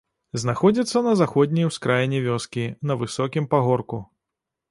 Знаходзіцца 0.43 1.01
на 1.07 1.13
заходняй 1.19 1.67
ускраіне 1.71 2.23
вёскі, 2.27 2.65
на 2.93 2.97
высокім 3.01 3.43
пагорку. 3.55 3.97